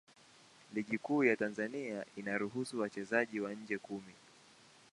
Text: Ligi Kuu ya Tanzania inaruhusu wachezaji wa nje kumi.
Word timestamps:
Ligi 0.73 0.97
Kuu 0.97 1.23
ya 1.23 1.35
Tanzania 1.37 2.05
inaruhusu 2.15 2.79
wachezaji 2.79 3.39
wa 3.39 3.53
nje 3.53 3.77
kumi. 3.77 4.13